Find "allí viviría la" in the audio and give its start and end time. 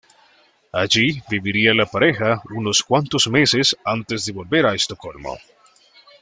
0.71-1.85